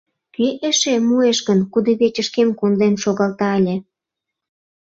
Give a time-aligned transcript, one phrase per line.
[0.35, 3.75] Кӧ эше, муэш гын, кудывечышкем конден шогалта ыле?